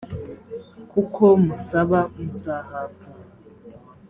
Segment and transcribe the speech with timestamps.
[0.91, 3.05] kuko musaba muzahabwa